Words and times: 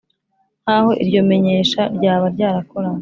nk 0.61 0.67
aho 0.75 0.89
iryo 1.03 1.21
menyesha 1.29 1.81
ryaba 1.95 2.25
ryarakoranywe 2.35 2.99